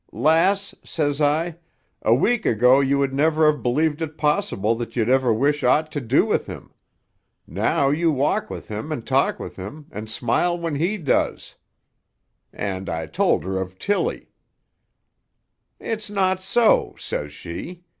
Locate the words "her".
13.43-13.61